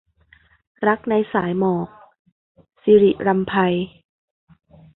[0.87, 1.87] รักในสายหมอก-
[2.83, 3.53] ศิริรำไพ